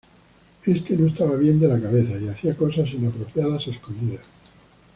Éste 0.65 0.97
no 0.97 1.05
estaba 1.05 1.35
bien 1.35 1.59
de 1.59 1.67
la 1.67 1.79
cabeza 1.79 2.17
y 2.17 2.27
hacía 2.27 2.57
cosas 2.57 2.91
inapropiadas 2.91 3.67
a 3.67 3.69
escondidas. 3.69 4.25